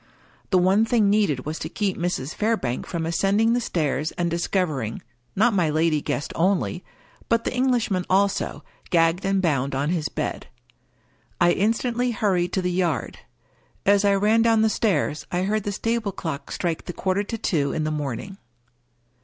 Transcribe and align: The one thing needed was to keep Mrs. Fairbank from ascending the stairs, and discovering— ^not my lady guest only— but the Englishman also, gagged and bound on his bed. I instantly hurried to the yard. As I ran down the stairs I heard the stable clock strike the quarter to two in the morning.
The 0.49 0.57
one 0.57 0.83
thing 0.83 1.11
needed 1.11 1.45
was 1.45 1.59
to 1.59 1.69
keep 1.69 1.95
Mrs. 1.95 2.33
Fairbank 2.33 2.87
from 2.87 3.05
ascending 3.05 3.53
the 3.53 3.61
stairs, 3.61 4.09
and 4.13 4.31
discovering— 4.31 5.03
^not 5.37 5.53
my 5.53 5.69
lady 5.69 6.01
guest 6.01 6.33
only— 6.35 6.83
but 7.29 7.43
the 7.43 7.53
Englishman 7.53 8.07
also, 8.09 8.63
gagged 8.89 9.23
and 9.25 9.43
bound 9.43 9.75
on 9.75 9.91
his 9.91 10.09
bed. 10.09 10.47
I 11.39 11.51
instantly 11.51 12.09
hurried 12.09 12.51
to 12.53 12.63
the 12.63 12.71
yard. 12.71 13.19
As 13.85 14.03
I 14.03 14.15
ran 14.15 14.41
down 14.41 14.63
the 14.63 14.69
stairs 14.71 15.27
I 15.31 15.43
heard 15.43 15.65
the 15.65 15.71
stable 15.71 16.11
clock 16.13 16.51
strike 16.51 16.85
the 16.85 16.93
quarter 16.93 17.21
to 17.21 17.37
two 17.37 17.71
in 17.71 17.83
the 17.83 17.91
morning. 17.91 18.39